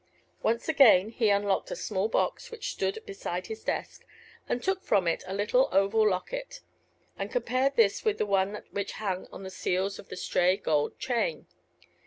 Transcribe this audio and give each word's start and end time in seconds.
Once 0.41 0.67
again 0.67 1.09
he 1.11 1.29
unlocked 1.29 1.69
a 1.69 1.75
small 1.75 2.07
box 2.07 2.49
which 2.49 2.71
stood 2.71 3.03
beside 3.05 3.45
his 3.45 3.63
desk, 3.63 4.03
and 4.49 4.63
took 4.63 4.81
from 4.81 5.07
it 5.07 5.23
a 5.27 5.33
little 5.35 5.69
oval 5.71 6.09
locket, 6.09 6.61
and 7.19 7.31
compared 7.31 7.75
this 7.75 8.03
with 8.03 8.19
one 8.19 8.63
which 8.71 8.93
hung 8.93 9.27
with 9.31 9.43
the 9.43 9.51
seals 9.51 9.99
on 9.99 10.07
the 10.09 10.17
stray 10.17 10.57
gold 10.57 10.97
chain. 10.97 11.45